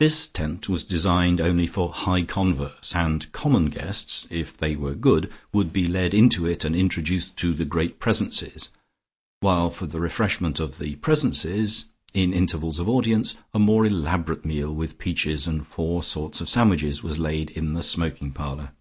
[0.00, 5.30] This tent was designed only for high converse, and common guests (if they were good)
[5.52, 8.70] would be led into it and introduced to the great presences,
[9.40, 14.74] while for the refreshment of the presences, in intervals of audience, a more elaborate meal,
[14.74, 18.72] with peaches and four sorts of sandwiches was laid in the smoking parlour.